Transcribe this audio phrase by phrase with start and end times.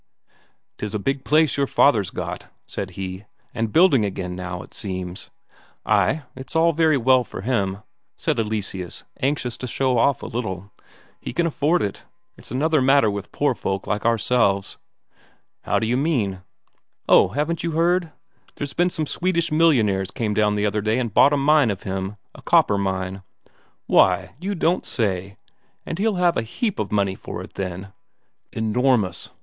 [0.79, 3.25] "'Tis a big place your father's got," said he.
[3.53, 5.29] "And building again, now, it seems."
[5.85, 7.83] "Ay, it's all very well for him,"
[8.15, 10.71] said Eleseus, anxious to show off a little.
[11.19, 12.01] "He can afford it.
[12.35, 14.77] It's another matter with poor folk like ourselves."
[15.65, 16.41] "How d'you mean?"
[17.07, 18.11] "Oh, haven't you heard?
[18.55, 21.83] There's been some Swedish millionaires came down the other day and bought a mine of
[21.83, 23.21] him, a copper mine."
[23.85, 25.37] "Why, you don't say?
[25.85, 27.93] And he'll have got a heap of money for it, then?"
[28.51, 29.29] "Enormous.